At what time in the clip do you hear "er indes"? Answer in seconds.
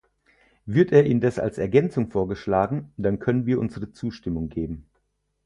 0.91-1.37